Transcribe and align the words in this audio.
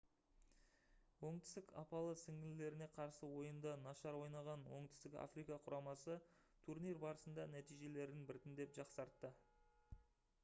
оңтүстік 1.27 1.67
апалы-сіңлілеріне 1.81 2.87
қарсы 2.95 3.27
ойында 3.41 3.73
нашар 3.81 4.17
ойнаған 4.21 4.65
оңтүстік 4.77 5.17
африка 5.25 5.57
құрамасы 5.67 6.15
турнир 6.69 6.99
барысында 7.03 7.45
нәтижелерін 7.57 8.25
біртіндеп 8.31 8.73
жақсартты 8.79 9.31